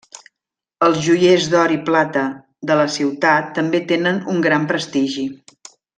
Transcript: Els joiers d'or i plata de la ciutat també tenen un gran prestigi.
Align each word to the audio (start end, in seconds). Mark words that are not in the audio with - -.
Els 0.85 1.01
joiers 1.07 1.49
d'or 1.51 1.73
i 1.75 1.77
plata 1.91 2.23
de 2.71 2.77
la 2.81 2.87
ciutat 2.97 3.55
també 3.59 3.83
tenen 3.93 4.19
un 4.37 4.43
gran 4.47 4.67
prestigi. 4.73 5.27